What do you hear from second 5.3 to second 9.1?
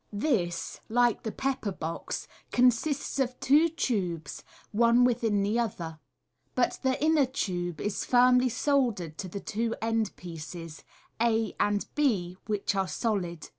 the other; but the inner tube is firmly soldr